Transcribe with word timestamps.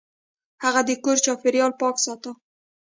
هغه 0.63 0.81
د 0.87 0.89
کور 1.03 1.17
چاپیریال 1.25 1.71
پاک 1.81 1.95
ساته. 2.05 2.31